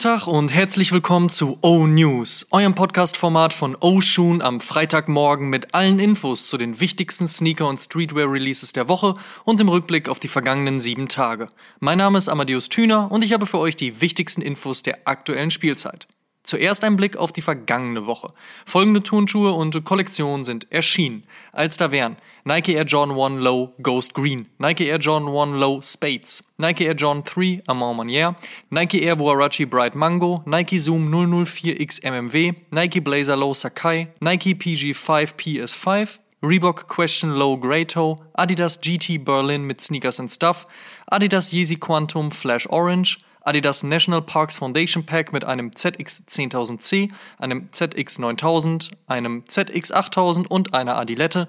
Schönen 0.00 0.14
guten 0.14 0.24
Tag 0.24 0.32
und 0.32 0.48
herzlich 0.48 0.92
willkommen 0.92 1.28
zu 1.28 1.58
O 1.60 1.86
News, 1.86 2.46
eurem 2.50 2.74
Podcast-Format 2.74 3.52
von 3.52 3.76
O 3.80 4.00
Shoon 4.00 4.40
am 4.40 4.60
Freitagmorgen 4.60 5.50
mit 5.50 5.74
allen 5.74 5.98
Infos 5.98 6.46
zu 6.46 6.56
den 6.56 6.80
wichtigsten 6.80 7.28
Sneaker- 7.28 7.68
und 7.68 7.78
Streetwear-Releases 7.78 8.72
der 8.72 8.88
Woche 8.88 9.14
und 9.44 9.60
im 9.60 9.68
Rückblick 9.68 10.08
auf 10.08 10.18
die 10.18 10.28
vergangenen 10.28 10.80
sieben 10.80 11.08
Tage. 11.08 11.48
Mein 11.80 11.98
Name 11.98 12.16
ist 12.16 12.30
Amadeus 12.30 12.70
Thüner 12.70 13.12
und 13.12 13.22
ich 13.24 13.34
habe 13.34 13.44
für 13.44 13.58
euch 13.58 13.76
die 13.76 14.00
wichtigsten 14.00 14.40
Infos 14.40 14.82
der 14.82 15.00
aktuellen 15.04 15.50
Spielzeit. 15.50 16.08
Zuerst 16.42 16.84
ein 16.84 16.96
Blick 16.96 17.16
auf 17.16 17.32
die 17.32 17.42
vergangene 17.42 18.06
Woche. 18.06 18.32
Folgende 18.64 19.02
Turnschuhe 19.02 19.52
und 19.52 19.84
Kollektionen 19.84 20.44
sind 20.44 20.70
erschienen, 20.72 21.24
als 21.52 21.76
da 21.76 21.90
wären 21.90 22.16
Nike 22.44 22.74
Air 22.74 22.84
Jordan 22.84 23.18
1 23.18 23.42
Low 23.42 23.74
Ghost 23.82 24.14
Green, 24.14 24.46
Nike 24.58 24.88
Air 24.88 24.98
Jordan 24.98 25.28
1 25.28 25.60
Low 25.60 25.82
Spades, 25.82 26.42
Nike 26.56 26.86
Air 26.86 26.94
Jordan 26.94 27.22
3 27.24 27.62
Amand 27.66 27.98
Manière, 27.98 28.36
Nike 28.70 29.02
Air 29.02 29.20
Warachi 29.20 29.66
Bright 29.66 29.94
Mango, 29.94 30.42
Nike 30.46 30.78
Zoom 30.78 31.10
004X 31.10 32.02
MMW, 32.02 32.54
Nike 32.70 33.00
Blazer 33.00 33.36
Low 33.36 33.52
Sakai, 33.52 34.08
Nike 34.20 34.54
PG5 34.54 35.34
PS5, 35.36 36.18
Reebok 36.42 36.88
Question 36.88 37.36
Low 37.36 37.58
Grey 37.58 37.84
Toe, 37.84 38.16
Adidas 38.38 38.80
GT 38.80 39.22
Berlin 39.22 39.66
mit 39.66 39.82
Sneakers 39.82 40.18
and 40.18 40.30
Stuff, 40.30 40.66
Adidas 41.12 41.52
Yeezy 41.52 41.78
Quantum 41.78 42.30
Flash 42.30 42.66
Orange, 42.70 43.18
Adidas 43.42 43.82
National 43.82 44.22
Parks 44.22 44.58
Foundation 44.58 45.04
Pack 45.04 45.32
mit 45.32 45.44
einem 45.44 45.70
ZX10000C, 45.70 47.10
einem 47.38 47.68
ZX9000, 47.72 48.90
einem 49.06 49.44
ZX8000 49.44 50.46
und 50.46 50.74
einer 50.74 50.96
Adilette, 50.96 51.48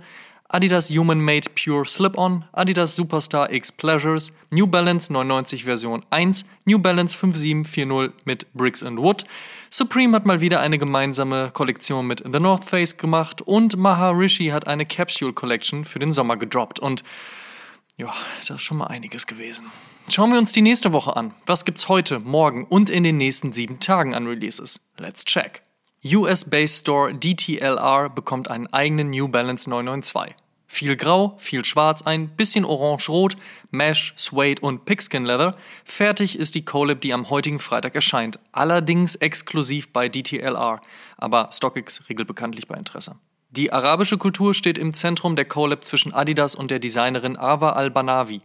Adidas 0.50 0.90
Human 0.90 1.22
Made 1.22 1.50
Pure 1.56 1.86
Slip-On, 1.86 2.44
Adidas 2.52 2.96
Superstar 2.96 3.52
X 3.52 3.72
Pleasures, 3.72 4.34
New 4.50 4.68
Balance 4.68 5.12
99 5.12 5.64
Version 5.64 6.04
1, 6.10 6.46
New 6.66 6.78
Balance 6.78 7.16
5740 7.18 8.26
mit 8.26 8.54
Bricks 8.54 8.84
and 8.84 9.00
Wood, 9.00 9.26
Supreme 9.74 10.14
hat 10.14 10.26
mal 10.26 10.42
wieder 10.42 10.60
eine 10.60 10.78
gemeinsame 10.78 11.50
Kollektion 11.54 12.06
mit 12.06 12.22
The 12.30 12.42
North 12.42 12.66
Face 12.66 12.98
gemacht 12.98 13.42
und 13.42 13.78
Maharishi 13.78 14.48
hat 14.48 14.68
eine 14.68 14.86
Capsule 14.86 15.32
Collection 15.32 15.86
für 15.86 15.98
den 15.98 16.12
Sommer 16.12 16.36
gedroppt. 16.36 16.82
Und 16.82 17.06
ja, 18.02 18.14
das 18.40 18.50
ist 18.50 18.64
schon 18.64 18.78
mal 18.78 18.88
einiges 18.88 19.28
gewesen. 19.28 19.66
Schauen 20.10 20.32
wir 20.32 20.40
uns 20.40 20.52
die 20.52 20.64
nächste 20.64 20.92
Woche 20.92 21.16
an. 21.16 21.34
Was 21.46 21.66
gibt's 21.66 21.88
heute, 21.88 22.20
morgen 22.20 22.66
und 22.66 22.90
in 22.90 23.04
den 23.04 23.18
nächsten 23.18 23.54
sieben 23.54 23.80
Tagen 23.80 24.16
an 24.16 24.26
Releases? 24.26 24.80
Let's 24.98 25.24
check. 25.24 25.62
US-based 26.04 26.82
Store 26.82 27.14
DTLR 27.14 28.10
bekommt 28.10 28.50
einen 28.50 28.66
eigenen 28.74 29.12
New 29.12 29.28
Balance 29.28 29.70
992. 29.70 30.36
Viel 30.66 30.96
Grau, 30.96 31.36
viel 31.38 31.64
Schwarz, 31.64 32.02
ein 32.02 32.30
bisschen 32.30 32.66
Orange-Rot, 32.66 33.38
Mesh, 33.70 34.14
Suede 34.16 34.62
und 34.62 34.86
Pigskin 34.86 35.26
Leather. 35.26 35.56
Fertig 35.84 36.40
ist 36.40 36.56
die 36.56 36.66
Colab, 36.66 37.02
die 37.02 37.14
am 37.14 37.30
heutigen 37.30 37.60
Freitag 37.60 37.94
erscheint. 37.94 38.40
Allerdings 38.52 39.16
exklusiv 39.16 39.94
bei 39.94 40.10
DTLR. 40.10 40.82
Aber 41.18 41.50
StockX 41.52 42.10
regelt 42.10 42.28
bekanntlich 42.28 42.68
bei 42.68 42.76
Interesse. 42.76 43.16
Die 43.54 43.74
arabische 43.74 44.18
Kultur 44.18 44.54
steht 44.54 44.78
im 44.78 44.94
Zentrum 44.94 45.36
der 45.36 45.44
Collab 45.44 45.84
zwischen 45.84 46.14
Adidas 46.14 46.56
und 46.56 46.72
der 46.72 46.80
Designerin 46.80 47.36
Ava 47.36 47.72
Al-Banawi. 47.72 48.40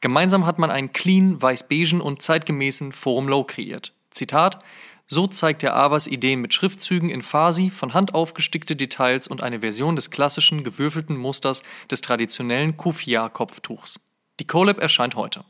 Gemeinsam 0.00 0.46
hat 0.46 0.60
man 0.60 0.70
einen 0.70 0.92
clean, 0.92 1.42
weiß-beigen 1.42 2.00
und 2.00 2.22
zeitgemäßen 2.22 2.92
Forum 2.92 3.26
Low 3.26 3.42
kreiert. 3.42 3.92
Zitat: 4.12 4.60
So 5.08 5.26
zeigt 5.26 5.62
der 5.62 5.74
Avas 5.74 6.06
Ideen 6.06 6.40
mit 6.40 6.54
Schriftzügen 6.54 7.10
in 7.10 7.22
Farsi, 7.22 7.70
von 7.70 7.92
Hand 7.92 8.14
aufgestickte 8.14 8.76
Details 8.76 9.26
und 9.26 9.42
eine 9.42 9.62
Version 9.62 9.96
des 9.96 10.12
klassischen, 10.12 10.62
gewürfelten 10.62 11.16
Musters 11.16 11.64
des 11.90 12.00
traditionellen 12.00 12.76
Kufia-Kopftuchs. 12.76 13.98
Die 14.38 14.46
Collab 14.46 14.78
erscheint 14.78 15.16
heute. 15.16 15.44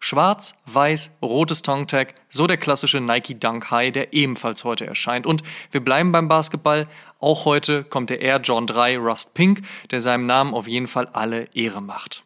Schwarz, 0.00 0.54
weiß, 0.66 1.18
rotes 1.22 1.62
Tongue-Tag, 1.62 2.14
so 2.28 2.46
der 2.46 2.56
klassische 2.56 3.00
Nike 3.00 3.38
Dunk 3.38 3.70
High, 3.70 3.92
der 3.92 4.12
ebenfalls 4.12 4.64
heute 4.64 4.86
erscheint. 4.86 5.26
Und 5.26 5.42
wir 5.70 5.82
bleiben 5.82 6.12
beim 6.12 6.28
Basketball. 6.28 6.86
Auch 7.18 7.44
heute 7.44 7.82
kommt 7.82 8.10
der 8.10 8.20
Air 8.20 8.40
John 8.42 8.66
3 8.66 8.98
Rust 8.98 9.34
Pink, 9.34 9.62
der 9.90 10.00
seinem 10.00 10.26
Namen 10.26 10.54
auf 10.54 10.68
jeden 10.68 10.86
Fall 10.86 11.08
alle 11.12 11.48
Ehre 11.54 11.82
macht. 11.82 12.24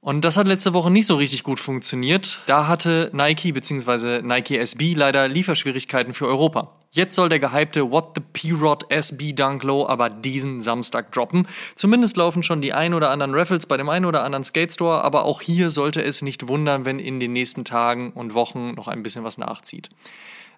Und 0.00 0.22
das 0.22 0.36
hat 0.36 0.46
letzte 0.46 0.74
Woche 0.74 0.90
nicht 0.90 1.06
so 1.06 1.16
richtig 1.16 1.44
gut 1.44 1.58
funktioniert. 1.58 2.40
Da 2.44 2.66
hatte 2.66 3.10
Nike 3.14 3.52
bzw. 3.52 4.20
Nike 4.20 4.58
SB 4.58 4.92
leider 4.94 5.28
Lieferschwierigkeiten 5.28 6.12
für 6.12 6.26
Europa. 6.26 6.72
Jetzt 6.94 7.16
soll 7.16 7.28
der 7.28 7.40
gehypte 7.40 7.90
What 7.90 8.12
the 8.14 8.20
P-Rod 8.20 8.88
SB 8.88 9.32
Dunk 9.32 9.64
Low 9.64 9.84
aber 9.84 10.08
diesen 10.08 10.60
Samstag 10.60 11.10
droppen. 11.10 11.48
Zumindest 11.74 12.16
laufen 12.16 12.44
schon 12.44 12.60
die 12.60 12.72
ein 12.72 12.94
oder 12.94 13.10
anderen 13.10 13.34
Raffles 13.34 13.66
bei 13.66 13.76
dem 13.76 13.88
einen 13.88 14.04
oder 14.04 14.22
anderen 14.22 14.44
Skate 14.44 14.72
Store, 14.72 15.02
aber 15.02 15.24
auch 15.24 15.42
hier 15.42 15.72
sollte 15.72 16.04
es 16.04 16.22
nicht 16.22 16.46
wundern, 16.46 16.84
wenn 16.84 17.00
in 17.00 17.18
den 17.18 17.32
nächsten 17.32 17.64
Tagen 17.64 18.12
und 18.12 18.34
Wochen 18.34 18.74
noch 18.74 18.86
ein 18.86 19.02
bisschen 19.02 19.24
was 19.24 19.38
nachzieht. 19.38 19.90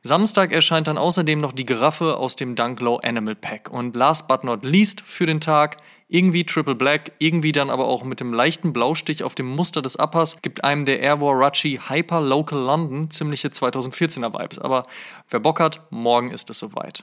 Samstag 0.02 0.52
erscheint 0.52 0.86
dann 0.86 0.98
außerdem 0.98 1.38
noch 1.38 1.52
die 1.52 1.66
Giraffe 1.66 2.16
aus 2.16 2.36
dem 2.36 2.54
Dunk 2.54 2.80
Low 2.80 2.98
Animal 3.02 3.34
Pack. 3.34 3.70
Und 3.70 3.96
last 3.96 4.28
but 4.28 4.44
not 4.44 4.64
least 4.64 5.00
für 5.00 5.26
den 5.26 5.40
Tag 5.40 5.76
irgendwie 6.08 6.44
Triple 6.44 6.76
Black, 6.76 7.12
irgendwie 7.18 7.52
dann 7.52 7.70
aber 7.70 7.86
auch 7.86 8.04
mit 8.04 8.20
dem 8.20 8.32
leichten 8.32 8.72
Blaustich 8.72 9.24
auf 9.24 9.34
dem 9.34 9.46
Muster 9.46 9.82
des 9.82 9.96
Uppers, 9.96 10.40
gibt 10.40 10.62
einem 10.62 10.84
der 10.84 11.00
Air 11.00 11.20
Warachi 11.20 11.80
Hyper 11.88 12.20
Local 12.20 12.58
London 12.58 13.10
ziemliche 13.10 13.48
2014er 13.48 14.32
Vibes. 14.32 14.58
Aber 14.58 14.84
wer 15.28 15.40
Bock 15.40 15.60
hat, 15.60 15.80
morgen 15.90 16.30
ist 16.30 16.48
es 16.50 16.58
soweit. 16.58 17.02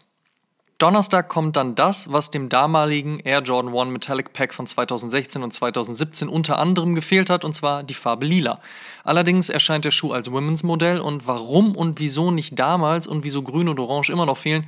Donnerstag 0.77 1.29
kommt 1.29 1.55
dann 1.55 1.75
das, 1.75 2.11
was 2.11 2.31
dem 2.31 2.49
damaligen 2.49 3.19
Air 3.19 3.41
Jordan 3.41 3.73
1 3.77 3.91
Metallic 3.91 4.33
Pack 4.33 4.53
von 4.53 4.67
2016 4.67 5.43
und 5.43 5.51
2017 5.51 6.27
unter 6.27 6.59
anderem 6.59 6.95
gefehlt 6.95 7.29
hat, 7.29 7.45
und 7.45 7.53
zwar 7.53 7.83
die 7.83 7.93
Farbe 7.93 8.25
Lila. 8.25 8.59
Allerdings 9.03 9.49
erscheint 9.49 9.85
der 9.85 9.91
Schuh 9.91 10.11
als 10.11 10.31
Women's 10.31 10.63
Modell 10.63 10.99
und 10.99 11.27
warum 11.27 11.75
und 11.75 11.99
wieso 11.99 12.31
nicht 12.31 12.57
damals 12.59 13.07
und 13.07 13.23
wieso 13.23 13.43
Grün 13.43 13.69
und 13.69 13.79
Orange 13.79 14.11
immer 14.11 14.25
noch 14.25 14.37
fehlen, 14.37 14.67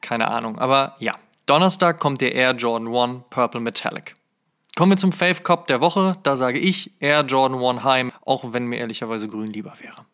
keine 0.00 0.28
Ahnung. 0.28 0.58
Aber 0.58 0.96
ja, 0.98 1.14
Donnerstag 1.46 1.98
kommt 1.98 2.20
der 2.20 2.34
Air 2.34 2.52
Jordan 2.52 2.94
1 2.94 3.24
Purple 3.28 3.60
Metallic. 3.60 4.14
Kommen 4.76 4.92
wir 4.92 4.96
zum 4.96 5.12
Fave 5.12 5.42
Cop 5.42 5.66
der 5.66 5.80
Woche. 5.80 6.16
Da 6.22 6.36
sage 6.36 6.58
ich 6.58 6.92
Air 7.00 7.22
Jordan 7.22 7.62
1 7.62 7.84
Heim, 7.84 8.12
auch 8.24 8.52
wenn 8.52 8.66
mir 8.66 8.78
ehrlicherweise 8.78 9.28
grün 9.28 9.48
lieber 9.48 9.74
wäre. 9.80 10.06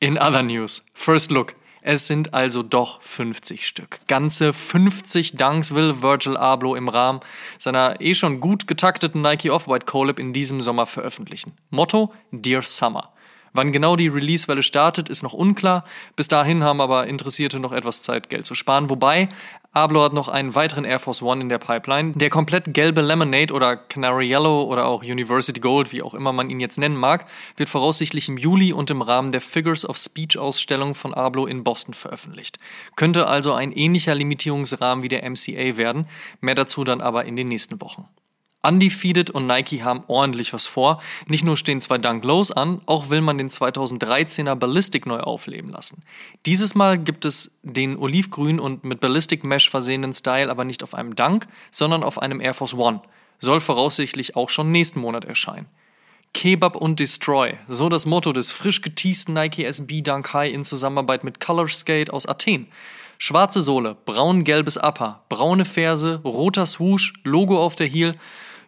In 0.00 0.18
other 0.18 0.42
news, 0.42 0.84
First 0.94 1.30
Look. 1.30 1.54
Es 1.90 2.06
sind 2.06 2.34
also 2.34 2.62
doch 2.62 3.00
50 3.00 3.66
Stück. 3.66 4.00
Ganze 4.08 4.52
50 4.52 5.36
Dunks 5.36 5.74
will 5.74 6.02
Virgil 6.02 6.36
Abloh 6.36 6.74
im 6.74 6.90
Rahmen 6.90 7.20
seiner 7.56 7.98
eh 8.02 8.12
schon 8.12 8.40
gut 8.40 8.66
getakteten 8.66 9.22
Nike 9.22 9.50
Off-White 9.50 9.86
Collab 9.86 10.18
in 10.18 10.34
diesem 10.34 10.60
Sommer 10.60 10.84
veröffentlichen. 10.84 11.54
Motto: 11.70 12.12
Dear 12.30 12.60
Summer. 12.60 13.14
Wann 13.52 13.72
genau 13.72 13.96
die 13.96 14.08
Release-Welle 14.08 14.62
startet, 14.62 15.08
ist 15.08 15.22
noch 15.22 15.32
unklar. 15.32 15.84
Bis 16.16 16.28
dahin 16.28 16.62
haben 16.62 16.80
aber 16.80 17.06
Interessierte 17.06 17.58
noch 17.58 17.72
etwas 17.72 18.02
Zeit, 18.02 18.28
Geld 18.30 18.46
zu 18.46 18.54
sparen. 18.54 18.90
Wobei, 18.90 19.28
Ablo 19.72 20.02
hat 20.02 20.14
noch 20.14 20.28
einen 20.28 20.54
weiteren 20.54 20.84
Air 20.84 20.98
Force 20.98 21.22
One 21.22 21.42
in 21.42 21.48
der 21.48 21.58
Pipeline. 21.58 22.12
Der 22.14 22.30
komplett 22.30 22.72
gelbe 22.72 23.02
Lemonade 23.02 23.52
oder 23.52 23.76
Canary 23.76 24.26
Yellow 24.26 24.62
oder 24.62 24.86
auch 24.86 25.02
University 25.02 25.60
Gold, 25.60 25.92
wie 25.92 26.02
auch 26.02 26.14
immer 26.14 26.32
man 26.32 26.50
ihn 26.50 26.58
jetzt 26.58 26.78
nennen 26.78 26.96
mag, 26.96 27.26
wird 27.56 27.68
voraussichtlich 27.68 28.28
im 28.28 28.38
Juli 28.38 28.72
und 28.72 28.90
im 28.90 29.02
Rahmen 29.02 29.30
der 29.30 29.40
Figures 29.40 29.88
of 29.88 29.98
Speech 29.98 30.38
Ausstellung 30.38 30.94
von 30.94 31.12
Ablo 31.12 31.46
in 31.46 31.64
Boston 31.64 31.94
veröffentlicht. 31.94 32.58
Könnte 32.96 33.26
also 33.26 33.52
ein 33.52 33.72
ähnlicher 33.72 34.14
Limitierungsrahmen 34.14 35.02
wie 35.02 35.08
der 35.08 35.28
MCA 35.28 35.76
werden. 35.76 36.06
Mehr 36.40 36.54
dazu 36.54 36.82
dann 36.82 37.00
aber 37.00 37.26
in 37.26 37.36
den 37.36 37.48
nächsten 37.48 37.80
Wochen. 37.80 38.08
Undefeated 38.62 39.30
und 39.30 39.46
Nike 39.46 39.84
haben 39.84 40.02
ordentlich 40.08 40.52
was 40.52 40.66
vor. 40.66 41.00
Nicht 41.26 41.44
nur 41.44 41.56
stehen 41.56 41.80
zwei 41.80 41.98
Dunk 41.98 42.24
Lows 42.24 42.50
an, 42.50 42.80
auch 42.86 43.08
will 43.08 43.20
man 43.20 43.38
den 43.38 43.48
2013er 43.48 44.56
Ballistic 44.56 45.06
neu 45.06 45.20
aufleben 45.20 45.70
lassen. 45.70 46.02
Dieses 46.44 46.74
Mal 46.74 46.98
gibt 46.98 47.24
es 47.24 47.58
den 47.62 47.96
olivgrün 47.96 48.58
und 48.58 48.82
mit 48.82 49.00
Ballistic 49.00 49.44
Mesh 49.44 49.70
versehenen 49.70 50.12
Style 50.12 50.50
aber 50.50 50.64
nicht 50.64 50.82
auf 50.82 50.94
einem 50.94 51.14
Dunk, 51.14 51.46
sondern 51.70 52.02
auf 52.02 52.20
einem 52.20 52.40
Air 52.40 52.54
Force 52.54 52.74
One. 52.74 53.00
Soll 53.38 53.60
voraussichtlich 53.60 54.34
auch 54.34 54.50
schon 54.50 54.72
nächsten 54.72 55.00
Monat 55.00 55.24
erscheinen. 55.24 55.66
Kebab 56.34 56.76
und 56.76 56.98
Destroy, 56.98 57.54
so 57.68 57.88
das 57.88 58.06
Motto 58.06 58.32
des 58.32 58.50
frisch 58.50 58.82
geteasten 58.82 59.34
Nike 59.34 59.64
SB 59.64 60.02
Dunk 60.02 60.32
High 60.34 60.52
in 60.52 60.64
Zusammenarbeit 60.64 61.22
mit 61.22 61.40
Color 61.40 61.68
Skate 61.68 62.10
aus 62.10 62.26
Athen. 62.26 62.66
Schwarze 63.18 63.62
Sohle, 63.62 63.96
braun-gelbes 64.04 64.76
Upper, 64.76 65.24
braune 65.28 65.64
Ferse, 65.64 66.20
roter 66.24 66.66
Swoosh, 66.66 67.14
Logo 67.24 67.58
auf 67.58 67.74
der 67.74 67.86
Heel 67.86 68.14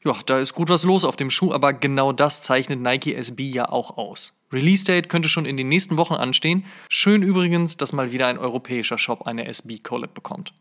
ja, 0.04 0.16
da 0.26 0.38
ist 0.38 0.54
gut 0.54 0.68
was 0.68 0.84
los 0.84 1.04
auf 1.04 1.16
dem 1.16 1.30
Schuh, 1.30 1.52
aber 1.52 1.72
genau 1.72 2.12
das 2.12 2.42
zeichnet 2.42 2.80
Nike 2.80 3.14
SB 3.14 3.44
ja 3.50 3.68
auch 3.68 3.98
aus. 3.98 4.34
Release 4.52 4.84
Date 4.84 5.08
könnte 5.08 5.28
schon 5.28 5.44
in 5.44 5.56
den 5.56 5.68
nächsten 5.68 5.98
Wochen 5.98 6.14
anstehen. 6.14 6.64
Schön 6.88 7.22
übrigens, 7.22 7.76
dass 7.76 7.92
mal 7.92 8.10
wieder 8.10 8.26
ein 8.26 8.38
europäischer 8.38 8.98
Shop 8.98 9.26
eine 9.26 9.46
SB 9.46 9.78
Collab 9.78 10.14
bekommt. 10.14 10.52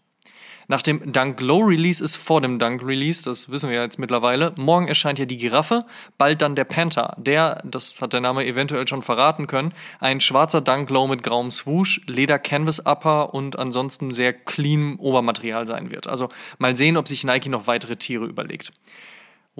Nach 0.67 0.83
dem 0.83 1.11
Dunk 1.11 1.41
Low 1.41 1.61
Release 1.61 2.03
ist 2.03 2.15
vor 2.15 2.41
dem 2.41 2.59
Dunk 2.59 2.83
Release, 2.83 3.23
das 3.23 3.49
wissen 3.49 3.69
wir 3.69 3.77
ja 3.77 3.83
jetzt 3.83 3.97
mittlerweile. 3.97 4.53
Morgen 4.55 4.87
erscheint 4.87 5.17
ja 5.17 5.25
die 5.25 5.37
Giraffe, 5.37 5.83
bald 6.19 6.43
dann 6.43 6.53
der 6.53 6.65
Panther. 6.65 7.15
Der, 7.17 7.63
das 7.65 7.99
hat 7.99 8.13
der 8.13 8.21
Name 8.21 8.45
eventuell 8.45 8.87
schon 8.87 9.01
verraten 9.01 9.47
können, 9.47 9.73
ein 9.99 10.19
schwarzer 10.19 10.61
Dunk 10.61 10.91
Low 10.91 11.07
mit 11.07 11.23
grauem 11.23 11.49
Swoosh, 11.49 12.01
Leder 12.05 12.37
Canvas 12.37 12.85
Upper 12.85 13.33
und 13.33 13.57
ansonsten 13.57 14.11
sehr 14.11 14.31
clean 14.31 14.97
Obermaterial 14.99 15.65
sein 15.65 15.89
wird. 15.89 16.05
Also 16.05 16.29
mal 16.59 16.75
sehen, 16.75 16.97
ob 16.97 17.07
sich 17.07 17.23
Nike 17.23 17.49
noch 17.49 17.65
weitere 17.65 17.95
Tiere 17.95 18.25
überlegt. 18.25 18.71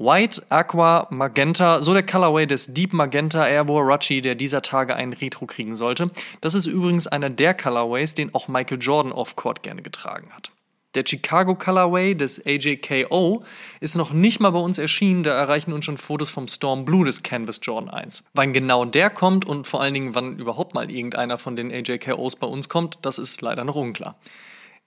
White, 0.02 0.44
Aqua, 0.48 1.08
Magenta, 1.10 1.82
so 1.82 1.94
der 1.94 2.06
Colorway 2.06 2.46
des 2.46 2.74
Deep 2.74 2.94
Magenta 2.94 3.46
Air 3.46 3.68
Warachi, 3.68 4.22
der 4.22 4.36
dieser 4.36 4.62
Tage 4.62 4.96
einen 4.96 5.12
Retro 5.12 5.46
kriegen 5.46 5.76
sollte. 5.76 6.10
Das 6.40 6.56
ist 6.56 6.68
übrigens 6.68 7.08
einer 7.08 7.30
der 7.30 7.54
Colorways, 7.54 8.14
den 8.14 8.34
auch 8.34 8.48
Michael 8.48 8.78
Jordan 8.80 9.12
off-court 9.12 9.62
gerne 9.62 9.82
getragen 9.82 10.30
hat. 10.34 10.52
Der 10.96 11.04
Chicago 11.06 11.54
Colorway 11.54 12.16
des 12.16 12.42
AJKO 12.46 13.44
ist 13.82 13.98
noch 13.98 14.14
nicht 14.14 14.40
mal 14.40 14.52
bei 14.52 14.60
uns 14.60 14.78
erschienen, 14.78 15.24
da 15.24 15.32
erreichen 15.32 15.74
uns 15.74 15.84
schon 15.84 15.98
Fotos 15.98 16.32
vom 16.32 16.48
Storm 16.48 16.86
Blue 16.86 17.04
des 17.04 17.22
Canvas 17.22 17.60
Jordan 17.62 17.90
1. 17.90 18.24
Wann 18.36 18.54
genau 18.54 18.86
der 18.86 19.10
kommt 19.10 19.46
und 19.46 19.68
vor 19.68 19.82
allen 19.82 19.94
Dingen 19.94 20.16
wann 20.16 20.40
überhaupt 20.40 20.76
mal 20.76 20.90
irgendeiner 20.90 21.38
von 21.38 21.58
den 21.58 21.74
AJKOs 21.74 22.38
bei 22.38 22.48
uns 22.48 22.70
kommt, 22.70 23.00
das 23.02 23.20
ist 23.20 23.42
leider 23.42 23.66
noch 23.66 23.76
unklar. 23.76 24.16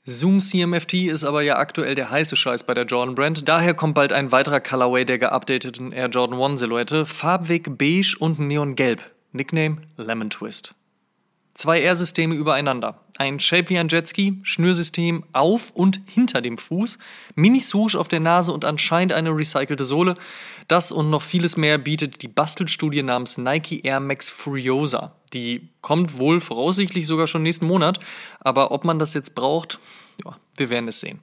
Zoom 0.04 0.40
CMFT 0.40 0.94
ist 0.94 1.22
aber 1.22 1.43
ja 1.43 1.58
aktuell 1.58 1.94
der 1.94 2.10
heiße 2.10 2.34
Scheiß 2.34 2.64
bei 2.64 2.75
der 2.75 2.87
Jordan 2.87 3.14
Brand. 3.14 3.49
Daher 3.49 3.72
kommt 3.72 3.94
bald 3.94 4.12
ein 4.12 4.32
weiterer 4.32 4.58
Colorway 4.58 5.04
der 5.04 5.19
geupdateten 5.19 5.93
Air 5.93 6.08
Jordan 6.08 6.43
1 6.43 6.58
Silhouette. 6.58 7.06
Farbweg 7.06 7.78
beige 7.78 8.16
und 8.19 8.40
neongelb. 8.40 9.12
Nickname 9.31 9.76
Lemon 9.96 10.28
Twist. 10.28 10.75
Zwei 11.54 11.81
Air-Systeme 11.82 12.34
übereinander. 12.34 12.99
Ein 13.16 13.38
Shape 13.38 13.69
wie 13.69 13.78
ein 13.78 13.87
Jetski, 13.87 14.40
Schnürsystem 14.43 15.22
auf 15.32 15.70
und 15.70 16.00
hinter 16.12 16.40
dem 16.40 16.58
Fuß, 16.58 16.99
Mini-Swoosh 17.37 17.94
auf 17.94 18.08
der 18.08 18.20
Nase 18.20 18.50
und 18.50 18.64
anscheinend 18.64 19.12
eine 19.12 19.31
recycelte 19.31 19.84
Sohle. 19.84 20.16
Das 20.66 20.90
und 20.90 21.10
noch 21.10 21.22
vieles 21.22 21.56
mehr 21.56 21.78
bietet 21.78 22.22
die 22.22 22.28
Bastelstudie 22.28 23.04
namens 23.04 23.38
Nike 23.38 23.82
Air 23.84 24.00
Max 24.00 24.32
Furiosa. 24.32 25.14
Die 25.32 25.69
kommt 25.81 26.19
wohl 26.19 26.40
voraussichtlich 26.40 27.06
sogar 27.06 27.26
schon 27.26 27.43
nächsten 27.43 27.67
Monat, 27.67 27.99
aber 28.40 28.70
ob 28.70 28.84
man 28.84 28.99
das 28.99 29.14
jetzt 29.14 29.34
braucht, 29.34 29.79
ja, 30.25 30.37
wir 30.56 30.70
werden 30.70 30.88
es 30.88 31.00
sehen. 31.00 31.20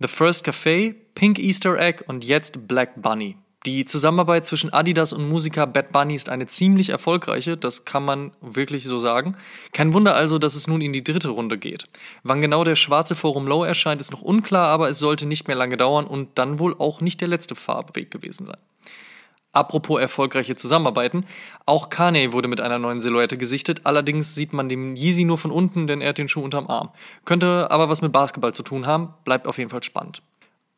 The 0.00 0.08
First 0.08 0.46
Café, 0.46 0.94
Pink 1.14 1.38
Easter 1.38 1.78
Egg 1.78 2.04
und 2.06 2.24
jetzt 2.24 2.66
Black 2.68 3.00
Bunny. 3.00 3.36
Die 3.64 3.86
Zusammenarbeit 3.86 4.44
zwischen 4.44 4.74
Adidas 4.74 5.14
und 5.14 5.26
Musiker 5.26 5.66
Bad 5.66 5.90
Bunny 5.90 6.14
ist 6.14 6.28
eine 6.28 6.46
ziemlich 6.46 6.90
erfolgreiche, 6.90 7.56
das 7.56 7.86
kann 7.86 8.04
man 8.04 8.32
wirklich 8.42 8.84
so 8.84 8.98
sagen. 8.98 9.36
Kein 9.72 9.94
Wunder 9.94 10.14
also, 10.14 10.38
dass 10.38 10.54
es 10.54 10.66
nun 10.66 10.82
in 10.82 10.92
die 10.92 11.02
dritte 11.02 11.30
Runde 11.30 11.56
geht. 11.56 11.84
Wann 12.24 12.42
genau 12.42 12.62
der 12.64 12.76
schwarze 12.76 13.16
Forum 13.16 13.46
Low 13.46 13.64
erscheint, 13.64 14.02
ist 14.02 14.12
noch 14.12 14.20
unklar, 14.20 14.66
aber 14.66 14.90
es 14.90 14.98
sollte 14.98 15.24
nicht 15.24 15.48
mehr 15.48 15.56
lange 15.56 15.78
dauern 15.78 16.06
und 16.06 16.28
dann 16.34 16.58
wohl 16.58 16.74
auch 16.78 17.00
nicht 17.00 17.22
der 17.22 17.28
letzte 17.28 17.54
Farbweg 17.54 18.10
gewesen 18.10 18.44
sein. 18.44 18.58
Apropos 19.54 20.00
erfolgreiche 20.00 20.56
Zusammenarbeiten, 20.56 21.24
auch 21.64 21.88
Kanye 21.88 22.32
wurde 22.32 22.48
mit 22.48 22.60
einer 22.60 22.78
neuen 22.78 23.00
Silhouette 23.00 23.38
gesichtet, 23.38 23.82
allerdings 23.84 24.34
sieht 24.34 24.52
man 24.52 24.68
dem 24.68 24.96
Yeezy 24.96 25.24
nur 25.24 25.38
von 25.38 25.52
unten, 25.52 25.86
denn 25.86 26.00
er 26.00 26.10
hat 26.10 26.18
den 26.18 26.28
Schuh 26.28 26.42
unterm 26.42 26.66
Arm. 26.66 26.90
Könnte 27.24 27.70
aber 27.70 27.88
was 27.88 28.02
mit 28.02 28.12
Basketball 28.12 28.52
zu 28.52 28.64
tun 28.64 28.86
haben, 28.86 29.14
bleibt 29.24 29.46
auf 29.46 29.58
jeden 29.58 29.70
Fall 29.70 29.82
spannend. 29.82 30.22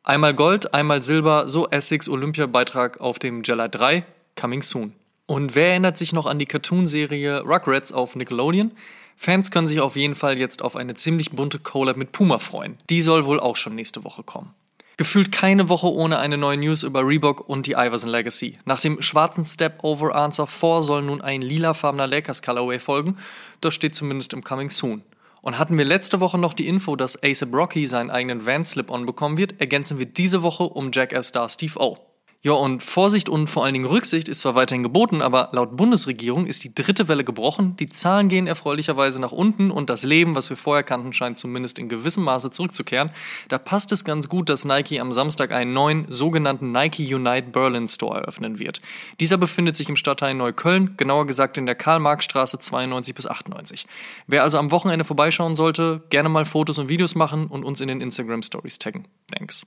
Einmal 0.03 0.33
Gold, 0.33 0.73
einmal 0.73 1.01
Silber, 1.01 1.47
so 1.47 1.67
Essex 1.67 2.07
Olympiabeitrag 2.07 3.01
auf 3.01 3.19
dem 3.19 3.41
Jella 3.43 3.67
3, 3.67 4.05
coming 4.39 4.61
soon. 4.61 4.93
Und 5.25 5.55
wer 5.55 5.71
erinnert 5.71 5.97
sich 5.97 6.13
noch 6.13 6.25
an 6.25 6.39
die 6.39 6.45
Cartoon-Serie 6.45 7.41
Rugrats 7.41 7.91
auf 7.91 8.15
Nickelodeon? 8.15 8.71
Fans 9.17 9.51
können 9.51 9.67
sich 9.67 9.81
auf 9.81 9.95
jeden 9.95 10.15
Fall 10.15 10.37
jetzt 10.37 10.61
auf 10.61 10.75
eine 10.75 10.93
ziemlich 10.93 11.31
bunte 11.31 11.59
Collab 11.59 11.97
mit 11.97 12.11
Puma 12.11 12.37
freuen. 12.37 12.77
Die 12.89 13.01
soll 13.01 13.25
wohl 13.25 13.39
auch 13.39 13.55
schon 13.55 13.75
nächste 13.75 14.03
Woche 14.03 14.23
kommen. 14.23 14.53
Gefühlt 14.97 15.31
keine 15.31 15.69
Woche 15.69 15.93
ohne 15.93 16.17
eine 16.17 16.39
neue 16.39 16.57
News 16.57 16.81
über 16.81 17.05
Reebok 17.05 17.47
und 17.47 17.67
die 17.67 17.73
Iverson 17.73 18.09
Legacy. 18.09 18.57
Nach 18.65 18.81
dem 18.81 18.99
schwarzen 18.99 19.45
Step-Over 19.45 20.15
Answer 20.15 20.47
4 20.47 20.81
soll 20.81 21.03
nun 21.03 21.21
ein 21.21 21.43
lilafarbener 21.43 22.07
Lakers 22.07 22.41
Colorway 22.41 22.79
folgen. 22.79 23.15
Das 23.61 23.75
steht 23.75 23.95
zumindest 23.95 24.33
im 24.33 24.43
Coming 24.43 24.71
Soon. 24.71 25.03
Und 25.43 25.59
hatten 25.59 25.77
wir 25.77 25.85
letzte 25.85 26.19
Woche 26.19 26.39
noch 26.39 26.55
die 26.55 26.67
Info, 26.67 26.95
dass 26.95 27.21
ASAP 27.23 27.53
Rocky 27.53 27.85
seinen 27.85 28.09
eigenen 28.09 28.47
Van 28.47 28.65
Slip-On 28.65 29.05
bekommen 29.05 29.37
wird, 29.37 29.61
ergänzen 29.61 29.99
wir 29.99 30.07
diese 30.07 30.41
Woche 30.41 30.63
um 30.63 30.89
Jackass-Star 30.91 31.47
Steve 31.47 31.79
O. 31.79 31.99
Ja, 32.43 32.51
und 32.51 32.83
Vorsicht 32.83 33.29
und 33.29 33.47
vor 33.47 33.65
allen 33.65 33.73
Dingen 33.73 33.85
Rücksicht 33.85 34.29
ist 34.29 34.41
zwar 34.41 34.53
weiterhin 34.53 34.83
geboten, 34.83 35.23
aber 35.23 35.49
laut 35.53 35.75
Bundesregierung 35.75 36.45
ist 36.45 36.63
die 36.63 36.73
dritte 36.73 37.07
Welle 37.07 37.23
gebrochen, 37.23 37.75
die 37.77 37.87
Zahlen 37.87 38.29
gehen 38.29 38.45
erfreulicherweise 38.45 39.19
nach 39.19 39.31
unten 39.31 39.71
und 39.71 39.89
das 39.89 40.03
Leben, 40.03 40.35
was 40.35 40.51
wir 40.51 40.55
vorher 40.55 40.83
kannten, 40.83 41.13
scheint 41.13 41.39
zumindest 41.39 41.79
in 41.79 41.89
gewissem 41.89 42.23
Maße 42.23 42.51
zurückzukehren. 42.51 43.09
Da 43.47 43.57
passt 43.57 43.91
es 43.91 44.05
ganz 44.05 44.29
gut, 44.29 44.49
dass 44.49 44.65
Nike 44.65 44.99
am 44.99 45.11
Samstag 45.11 45.51
einen 45.51 45.73
neuen 45.73 46.05
sogenannten 46.09 46.71
Nike 46.71 47.13
Unite 47.13 47.47
Berlin 47.51 47.87
Store 47.87 48.19
eröffnen 48.19 48.59
wird. 48.59 48.81
Dieser 49.19 49.37
befindet 49.37 49.75
sich 49.75 49.89
im 49.89 49.95
Stadtteil 49.95 50.35
Neukölln, 50.35 50.93
genauer 50.95 51.25
gesagt 51.25 51.57
in 51.57 51.65
der 51.65 51.75
Karl-Marx-Straße 51.75 52.59
92 52.59 53.15
bis 53.15 53.25
98. 53.25 53.87
Wer 54.27 54.43
also 54.43 54.59
am 54.59 54.69
Wochenende 54.69 55.05
vorbeischauen 55.05 55.55
sollte, 55.55 56.03
gerne 56.11 56.29
mal 56.29 56.45
Fotos 56.45 56.77
und 56.77 56.87
Videos 56.87 57.15
machen 57.15 57.47
und 57.47 57.63
uns 57.63 57.81
in 57.81 57.87
den 57.87 57.99
Instagram 57.99 58.43
Stories 58.43 58.77
taggen. 58.77 59.07
Thanks. 59.31 59.65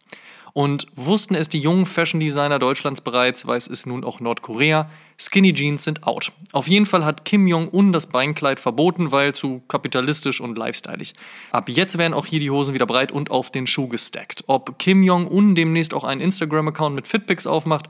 Und 0.52 0.86
wussten 0.94 1.34
es 1.34 1.48
die 1.48 1.60
jungen 1.60 1.86
Fashion-Designer 1.86 2.58
Deutschlands 2.60 3.00
bereits, 3.00 3.46
weiß 3.46 3.66
es 3.66 3.86
nun 3.86 4.04
auch 4.04 4.20
Nordkorea. 4.20 4.88
Skinny 5.18 5.52
Jeans 5.52 5.82
sind 5.82 6.06
out. 6.06 6.30
Auf 6.52 6.68
jeden 6.68 6.86
Fall 6.86 7.04
hat 7.04 7.24
Kim 7.24 7.46
Jong-un 7.48 7.92
das 7.92 8.06
Beinkleid 8.06 8.60
verboten, 8.60 9.10
weil 9.10 9.34
zu 9.34 9.62
kapitalistisch 9.66 10.40
und 10.40 10.56
lifestyleig. 10.56 11.12
Ab 11.50 11.68
jetzt 11.68 11.98
werden 11.98 12.14
auch 12.14 12.26
hier 12.26 12.40
die 12.40 12.50
Hosen 12.50 12.72
wieder 12.72 12.86
breit 12.86 13.10
und 13.10 13.30
auf 13.30 13.50
den 13.50 13.66
Schuh 13.66 13.88
gestackt. 13.88 14.44
Ob 14.46 14.78
Kim 14.78 15.02
Jong-un 15.02 15.54
demnächst 15.54 15.92
auch 15.92 16.04
einen 16.04 16.20
Instagram-Account 16.20 16.94
mit 16.94 17.08
Fitpics 17.08 17.46
aufmacht, 17.46 17.86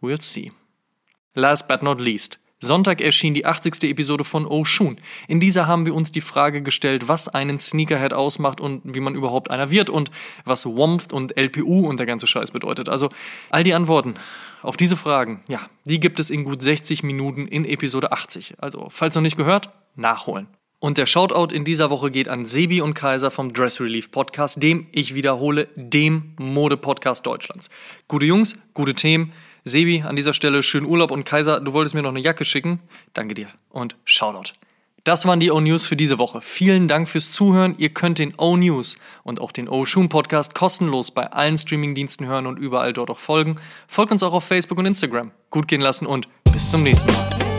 we'll 0.00 0.20
see. 0.22 0.50
Last 1.34 1.68
but 1.68 1.82
not 1.82 2.00
least. 2.00 2.41
Sonntag 2.62 3.00
erschien 3.00 3.34
die 3.34 3.44
80. 3.44 3.90
Episode 3.90 4.22
von 4.22 4.46
Oshun. 4.46 4.96
In 5.26 5.40
dieser 5.40 5.66
haben 5.66 5.84
wir 5.84 5.94
uns 5.96 6.12
die 6.12 6.20
Frage 6.20 6.62
gestellt, 6.62 7.08
was 7.08 7.28
einen 7.28 7.58
Sneakerhead 7.58 8.12
ausmacht 8.12 8.60
und 8.60 8.82
wie 8.84 9.00
man 9.00 9.16
überhaupt 9.16 9.50
einer 9.50 9.72
wird 9.72 9.90
und 9.90 10.12
was 10.44 10.64
WOMFT 10.64 11.12
und 11.12 11.36
LPU 11.36 11.88
und 11.88 11.98
der 11.98 12.06
ganze 12.06 12.28
Scheiß 12.28 12.52
bedeutet. 12.52 12.88
Also 12.88 13.08
all 13.50 13.64
die 13.64 13.74
Antworten 13.74 14.14
auf 14.62 14.76
diese 14.76 14.96
Fragen, 14.96 15.42
ja, 15.48 15.60
die 15.86 15.98
gibt 15.98 16.20
es 16.20 16.30
in 16.30 16.44
gut 16.44 16.62
60 16.62 17.02
Minuten 17.02 17.48
in 17.48 17.64
Episode 17.64 18.12
80. 18.12 18.54
Also, 18.60 18.86
falls 18.90 19.16
noch 19.16 19.22
nicht 19.22 19.36
gehört, 19.36 19.70
nachholen. 19.96 20.46
Und 20.78 20.98
der 20.98 21.06
Shoutout 21.06 21.52
in 21.52 21.64
dieser 21.64 21.90
Woche 21.90 22.12
geht 22.12 22.28
an 22.28 22.46
Sebi 22.46 22.80
und 22.80 22.94
Kaiser 22.94 23.32
vom 23.32 23.52
Dress 23.52 23.80
Relief 23.80 24.12
Podcast, 24.12 24.62
dem, 24.62 24.86
ich 24.92 25.16
wiederhole, 25.16 25.66
dem 25.74 26.34
Mode-Podcast 26.38 27.26
Deutschlands. 27.26 27.70
Gute 28.06 28.26
Jungs, 28.26 28.56
gute 28.74 28.94
Themen. 28.94 29.32
Sebi, 29.64 30.02
an 30.02 30.16
dieser 30.16 30.34
Stelle 30.34 30.62
schönen 30.62 30.86
Urlaub 30.86 31.10
und 31.10 31.24
Kaiser, 31.24 31.60
du 31.60 31.72
wolltest 31.72 31.94
mir 31.94 32.02
noch 32.02 32.10
eine 32.10 32.20
Jacke 32.20 32.44
schicken. 32.44 32.80
Danke 33.14 33.34
dir 33.34 33.48
und 33.70 33.96
Shoutout. 34.04 34.52
Das 35.04 35.26
waren 35.26 35.40
die 35.40 35.50
O-News 35.50 35.84
für 35.84 35.96
diese 35.96 36.18
Woche. 36.18 36.40
Vielen 36.40 36.86
Dank 36.86 37.08
fürs 37.08 37.32
Zuhören. 37.32 37.74
Ihr 37.76 37.88
könnt 37.88 38.20
den 38.20 38.34
O-News 38.36 38.98
und 39.24 39.40
auch 39.40 39.50
den 39.50 39.68
O-Shoom 39.68 40.08
Podcast 40.08 40.54
kostenlos 40.54 41.10
bei 41.10 41.26
allen 41.26 41.58
Streamingdiensten 41.58 42.28
hören 42.28 42.46
und 42.46 42.56
überall 42.56 42.92
dort 42.92 43.10
auch 43.10 43.18
folgen. 43.18 43.56
Folgt 43.88 44.12
uns 44.12 44.22
auch 44.22 44.32
auf 44.32 44.44
Facebook 44.44 44.78
und 44.78 44.86
Instagram. 44.86 45.32
Gut 45.50 45.66
gehen 45.66 45.80
lassen 45.80 46.06
und 46.06 46.28
bis 46.52 46.70
zum 46.70 46.84
nächsten 46.84 47.12
Mal. 47.12 47.51